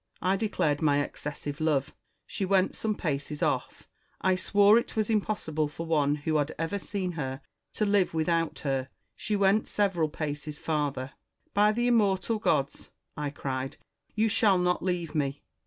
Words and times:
I 0.23 0.35
declared 0.35 0.81
my 0.81 1.03
excessive 1.03 1.61
love: 1.61 1.93
she 2.25 2.43
went 2.43 2.73
some 2.73 2.95
paces 2.95 3.41
ofi". 3.41 3.83
I 4.19 4.33
swore 4.33 4.79
it 4.79 4.95
was 4.95 5.11
impossible 5.11 5.67
for 5.67 5.85
one 5.85 6.15
who 6.15 6.37
had 6.37 6.55
ever 6.57 6.79
seen 6.79 7.11
her 7.11 7.39
to 7.73 7.85
live 7.85 8.11
without 8.11 8.57
her: 8.61 8.89
she 9.15 9.35
went 9.35 9.67
several 9.67 10.09
paces 10.09 10.57
farther.' 10.57 11.11
By 11.53 11.71
the 11.71 11.85
immortal 11.85 12.39
gods!' 12.39 12.89
I 13.15 13.29
cried, 13.29 13.77
'you 14.15 14.27
shall 14.27 14.57
not 14.57 14.81
leave 14.81 15.13
me!' 15.13 15.43